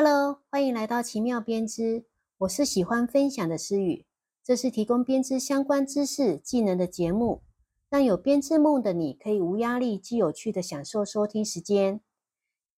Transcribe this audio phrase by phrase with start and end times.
[0.00, 2.04] Hello，欢迎来到奇妙编织。
[2.36, 4.06] 我是喜欢分享的思雨，
[4.44, 7.42] 这是提供编织相关知识、技能的节目，
[7.90, 12.00] 让有编织梦的你可以无压力、既有趣的享受收听时间。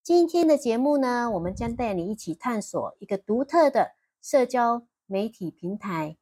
[0.02, 3.91] 今天的节目呢，我们将带你一起探索一个独特的
[4.23, 6.16] 社交媒体平台，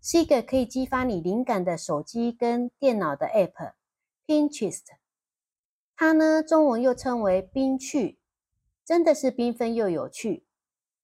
[0.00, 4.84] 是一个可以激发你灵感的手机跟电脑的 App——Pinterest。
[5.96, 8.20] 它呢，中文又称为冰趣。
[8.84, 10.44] 真的是缤纷又有趣，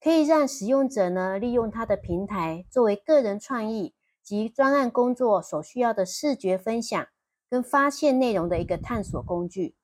[0.00, 7.06] 可以让使用者呢利用它的平台作为个人创意及专案工作所需要的视觉分享
[7.48, 9.76] 跟发现内容的一个探索工具。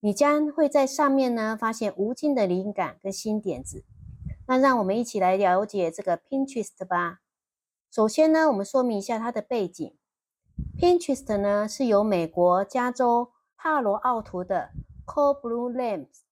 [0.00, 3.84] 你将会在上面呢发现无尽的灵感跟新点子。
[4.46, 7.18] 那让我们一起来了解这个 Pinterest 吧。
[7.90, 9.96] 首先呢，我们说明一下它的背景。
[10.80, 14.70] Pinterest 呢是由美国加州帕罗奥图的
[15.06, 16.27] Cold Blue Lamps。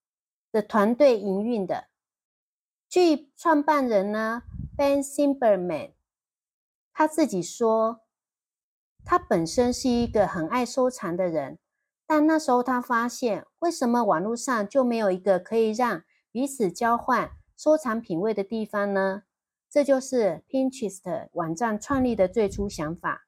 [0.51, 1.87] 的团队营运的，
[2.89, 4.43] 据创办人呢
[4.75, 5.93] Ben Simberman，
[6.93, 8.01] 他自己说，
[9.03, 11.59] 他本身是一个很爱收藏的人，
[12.05, 19.23] 但那时候他发现，为什么网络上就没有一个可以让彼此交换收藏品味的地方呢？
[19.69, 23.27] 这就是 Pinterest 网站创立的最初想法。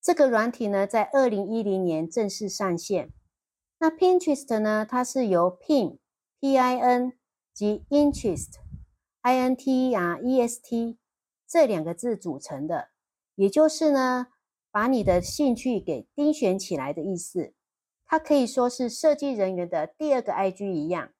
[0.00, 3.12] 这个软体呢，在二零一零年正式上线。
[3.78, 5.98] 那 Pinterest 呢，它是由 Pin
[6.40, 7.12] P I N
[7.52, 10.96] 及 interest，I N T E R E S T
[11.46, 12.88] 这两个字组成的，
[13.34, 14.28] 也就是呢，
[14.70, 17.52] 把你的兴趣给钉选起来的意思。
[18.06, 21.10] 它可以说是设计人员的第二个 I G 一样。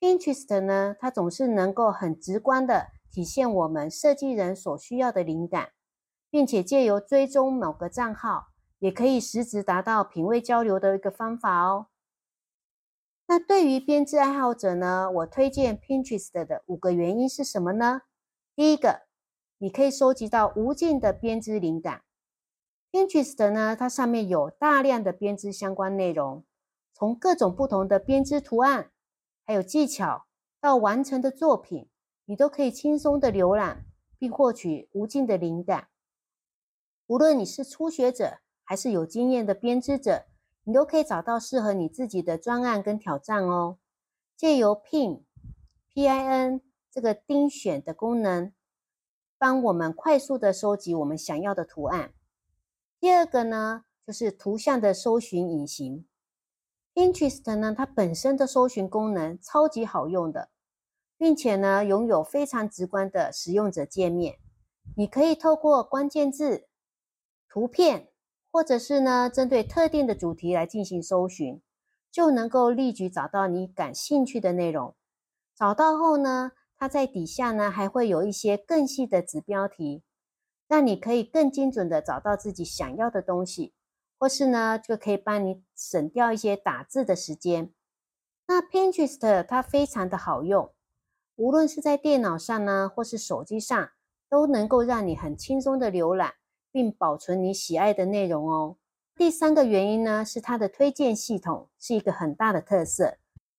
[0.00, 5.72] interest 呢，它总是能够很直观的体现我们设计人所需要的灵感，
[6.30, 8.46] 并且借由追踪某个账号，
[8.78, 11.88] 也可以实质达到品味交流的一个方法哦。
[13.28, 18.02] 那对于编织爱好者呢，我推荐 Pinterest 的五个原因是什么呢？
[18.54, 19.02] 第一个，
[19.58, 22.02] 你可以收集到无尽的编织灵感。
[22.92, 26.44] Pinterest 呢，它上面有大量的编织相关内容，
[26.94, 28.92] 从各种不同的编织图案，
[29.44, 30.26] 还有技巧
[30.60, 31.88] 到完成的作品，
[32.26, 33.86] 你都可以轻松的浏览，
[34.18, 35.88] 并获取无尽的灵感。
[37.08, 40.26] 无论你是初学者还是有经验的编织者。
[40.68, 43.78] 你都可以找到适合你自己的专案跟挑战哦。
[44.36, 45.22] 借由 Pin
[45.88, 46.60] P I N
[46.90, 48.52] 这个钉选的功能，
[49.38, 52.12] 帮我们快速的收集我们想要的图案。
[52.98, 56.04] 第二个呢，就是图像的搜寻引擎。
[56.94, 60.50] ，Interest 呢，它本身的搜寻功能超级好用的，
[61.16, 64.38] 并且呢，拥有非常直观的使用者界面。
[64.96, 66.66] 你可以透过关键字、
[67.48, 68.08] 图片。
[68.56, 71.60] 或者是呢，针对特定的主题来进行搜寻，
[72.10, 74.96] 就能够立即找到你感兴趣的内容。
[75.54, 80.02] 找到后呢，它在底下呢还会有一些更细的子标题，
[80.66, 83.74] 让你可以更精准的找到自己想要的东西，
[84.18, 87.74] 或是呢就可以帮你省掉一些打字的时间。
[88.46, 90.72] 那 Pinterest 它非常的好用，
[91.34, 93.90] 无论是在电脑上呢，或是手机上，
[94.30, 96.32] 都能够让你很轻松的浏览。
[96.76, 98.76] 并保存你喜爱的内容哦。
[99.14, 103.16] 第三个原因呢，是它的推荐系统是一个很大的特色。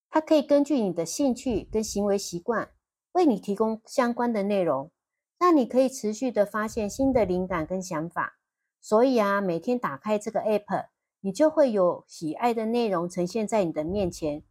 [0.07, 2.69] 它可以根据你的兴趣跟行为习惯，
[3.13, 4.91] 为你提供相关的内容，
[5.39, 8.38] 让你可以持续的发现新的灵感跟想法。
[8.79, 10.89] 所以啊，每天打开这个 app，
[11.22, 14.44] 你就会有喜爱的内容呈现在你的面前。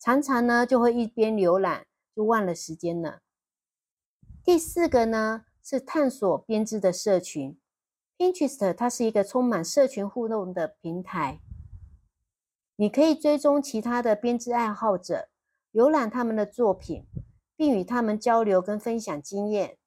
[0.00, 1.84] 常常呢，就会一边浏览
[2.16, 3.20] 就忘了时间了。
[4.42, 7.58] 第四个呢，是探索编织的社群。
[8.16, 11.40] Pinterest 它是一个充满社群互动的平台，
[12.76, 15.28] 你可以追踪其他的编织爱好者，
[15.72, 17.06] 浏览他们的作品，
[17.56, 19.78] 并与他们交流跟分享经验。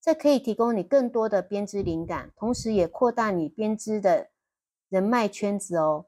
[0.00, 4.30] 这可以提供你更多的编织灵感，同时也扩大你编织的
[4.88, 6.06] 人脉圈子哦。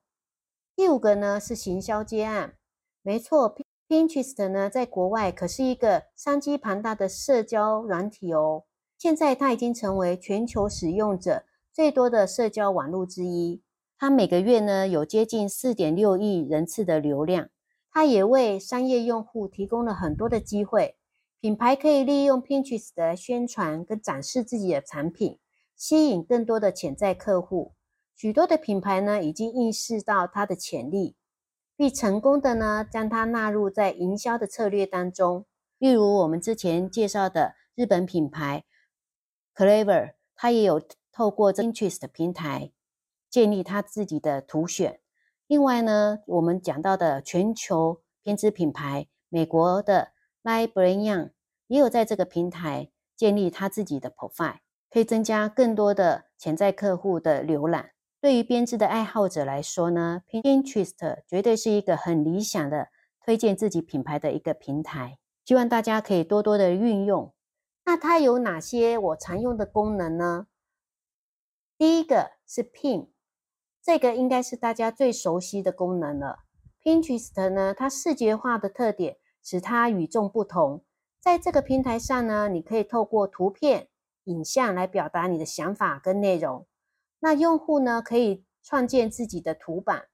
[0.74, 2.56] 第五个呢是行销接案，
[3.02, 3.54] 没错
[3.88, 8.64] ，Pinterest 呢在国外可是一个商机庞大的社交软体哦。
[8.98, 11.44] 现在它已经成为全球使用者。
[11.80, 13.62] 最多的社交网络之一，
[13.96, 17.48] 它每个月呢有接近四点六亿人次的流量。
[17.90, 20.98] 它也为商业用户提供了很多的机会。
[21.40, 25.38] 品牌可以利用 Pinterest 的宣传跟展示自己的产品，
[25.74, 27.72] 吸引更多的潜在客户。
[28.14, 31.16] 许多的品牌呢已经意识到它的潜力，
[31.78, 35.46] 并成功的呢将它纳入在营销的策略当中。
[35.78, 38.64] 例如我们之前介绍的日本品牌
[39.56, 40.82] Clever，它也有。
[41.20, 42.72] 透过 Pinterest 平台
[43.28, 45.00] 建立他自己的图选。
[45.48, 50.12] 另外呢，我们讲到的全球编织品牌美国的
[50.42, 51.32] Librarian，
[51.66, 57.90] 也有在这个平台建立他自己的 profile，可以增加更多的潜在客户的浏览。
[58.22, 62.88] 对于编织的爱好者来说呢，Pinterest 绝对是一个很理想的
[63.22, 65.18] 推荐自己品牌的一个平台。
[65.44, 67.34] 希望大家可以多多的运用。
[67.84, 70.46] 那它有哪些我常用的功能呢？
[71.80, 73.08] 第一个是 Pin，
[73.82, 76.40] 这个应该是大家最熟悉的功能了。
[76.82, 80.84] Pinterest 呢，它视觉化的特点使它与众不同。
[81.20, 83.88] 在这个平台上呢，你可以透过图片、
[84.24, 86.66] 影像来表达你的想法跟内容。
[87.20, 90.08] 那用户呢，可以创建自己的图版，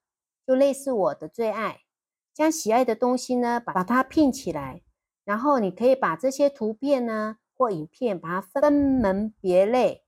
[0.47, 1.81] 就类似我的最爱，
[2.33, 4.85] 将喜爱的东西呢，把把它拼起来，
[5.25, 10.05] 然后你可以把这些图片呢或影片，把它分门别类。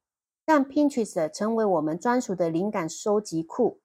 [0.49, 3.83] 让 Pinterest 成为我们专属的灵感收集库，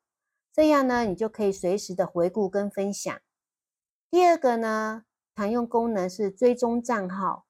[0.54, 3.20] 这样呢，你就可以随时的回顾跟分享。
[4.10, 5.04] 第二个呢，
[5.36, 7.48] 常用功能是追踪账号，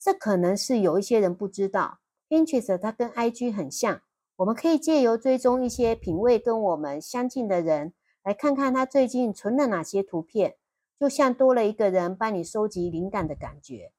[0.00, 1.98] 这可能是有一些人不知道
[2.30, 4.00] ，Pinterest 它跟 IG 很像，
[4.36, 7.92] 我们可以借由追踪一些品味跟我们相近的人，
[8.24, 10.56] 来看看他最近存了哪些图片，
[10.98, 13.92] 就像多了一个人帮你收集灵感的感觉。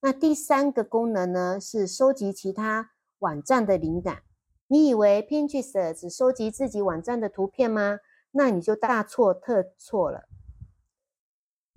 [0.00, 2.90] 那第三个功能呢，是收集其他。
[3.20, 4.22] 网站的灵感，
[4.66, 8.00] 你以为 Pinterest 只收集自己网站的图片吗？
[8.32, 10.28] 那你就大错特错了。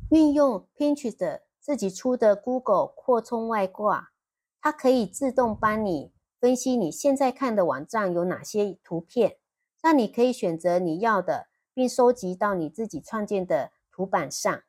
[0.10, 4.12] 运用 Pinterest 自己出的 Google 扩充外挂，
[4.62, 9.38] 它可以自动帮你分析你现在看的网站有哪些图片，
[9.82, 14.64] 让你可以选择你要的，并收集到你自己创建的图板上。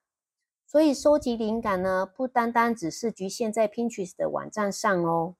[0.66, 5.36] 所以收集灵感呢，不单单只是局限在 Pinterest 的网站上哦。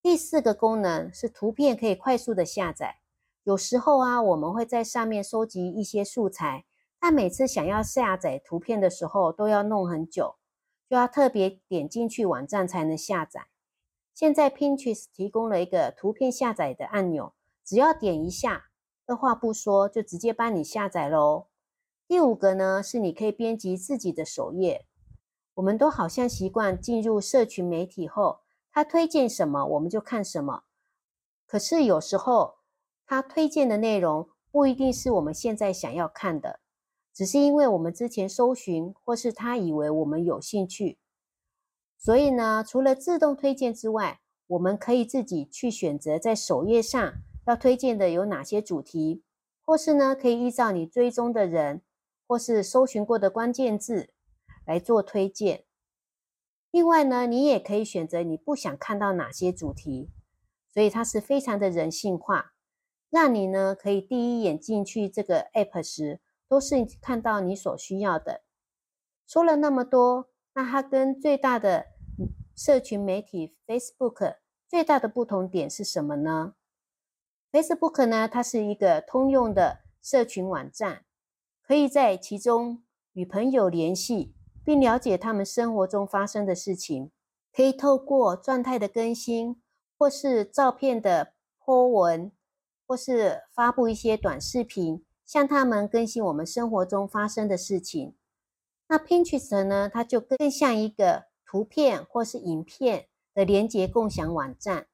[0.00, 3.00] 第四个功能是图片可以快速的下载。
[3.42, 6.64] 有时候啊，我们会在上面收集一些素材，
[7.00, 10.36] 但每次想要下载图片的时候都要弄很久，
[10.88, 13.48] 就要特别点进去网站才能下载。
[14.14, 17.34] 现在 Pinterest 提供了一个图片下载的按钮，
[17.64, 18.66] 只要点一下，
[19.06, 21.46] 二话不说就直接帮你下载喽。
[22.06, 24.86] 第五个呢，是你可以编辑自己的首页。
[25.54, 28.40] 我们都好像习惯进入社群媒体后。
[28.78, 30.62] 他推荐什么，我们就看什么。
[31.48, 32.58] 可是有时候，
[33.04, 36.60] 他推荐的内容不一定是我们现在想要看的，
[37.12, 41.00] 只是因为我们之前搜寻，或是他以为我们有兴趣。
[41.98, 47.14] 所以呢，除了自动推荐之外，我们可以自己去选择在首页上
[47.48, 49.24] 要推荐的有哪些主题，
[49.64, 51.82] 或是呢，可以依照你追踪的人
[52.28, 54.10] 或是搜寻过的关键字
[54.64, 55.64] 来做推荐。
[56.70, 60.10] 另外呢，你也可以选择你不想看到哪些主题，
[60.72, 62.52] 所以它是非常的人性化，
[63.08, 68.42] 让你呢可以第一眼进去这个 app 时，都是看到你所需要的。
[69.26, 71.86] 说了那么多，那它跟最大的
[72.54, 74.36] 社群媒体 Facebook
[74.68, 76.54] 最大的不同点是什么呢
[77.50, 81.06] ？Facebook 呢，它是一个通用的社群网站，
[81.62, 82.82] 可以在其中
[83.14, 84.34] 与朋友联系。
[84.68, 87.10] 并了解他们生活中发生的事情，
[87.56, 89.62] 可以透过状态的更新，
[89.96, 91.32] 或是照片的
[91.64, 92.30] po 文，
[92.86, 98.14] 或是发布一些短视频，向他们更新我们生活中发生的事情。
[98.88, 99.88] 那 Pinterest 呢？
[99.88, 104.86] 它就更像一个图片或是影片的连接共享网站。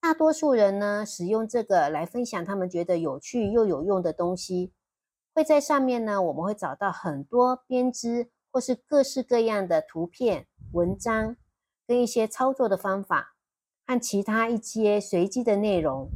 [0.00, 4.72] 大多数人呢，使用这个来分享他们觉得有趣又有用的东西。
[5.34, 8.30] 会在上面呢，我们会找到很多编织。
[8.50, 11.36] 或是各式各样的图片、文章，
[11.86, 13.34] 跟一些操作的方法，
[13.86, 16.10] 和其他一些随机的内容。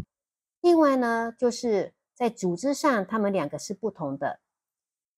[0.61, 4.41] 另外呢，就是在组织上，他们两个是不同的。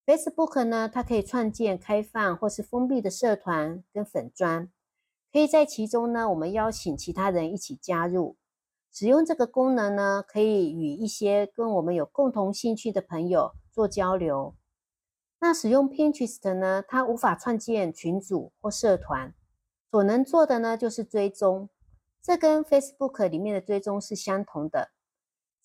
[0.06, 4.70] Facebook 呢，它可以创建开放或是封闭的社团跟粉砖，
[5.32, 8.36] 可以在其中呢，我们邀请其他人一起加入。
[8.92, 14.54] 使用这个功能呢，可以与一些跟我们有共同兴趣的朋友做交流。
[15.46, 16.82] 那使用 Pinterest 呢？
[16.88, 19.34] 它无法创建群组或社团，
[19.90, 21.68] 所能做的呢就是追踪。
[22.22, 24.92] 这跟 Facebook 里面的追踪是相同的。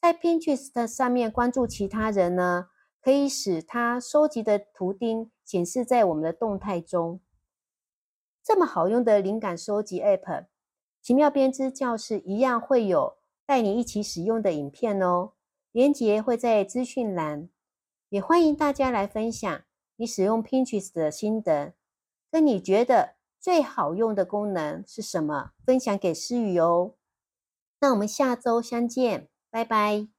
[0.02, 2.68] 在 Pinterest 上面关注其他人呢，
[3.02, 7.22] 可以使他收集的图钉显示在我们的动态中。
[8.44, 10.48] 这么好用的灵感收集 App，
[11.02, 15.32] 奇妙编织教室一样会有带你一起使用的影片哦。
[15.72, 17.48] 连结会在资讯栏，
[18.10, 19.62] 也欢迎大家来分享。
[20.00, 21.74] 你使用 Pinterest 的心得，
[22.32, 25.52] 跟你觉得最好用的功能是什么？
[25.66, 26.94] 分享给思雨哦。
[27.82, 30.19] 那我们下周相见，拜拜。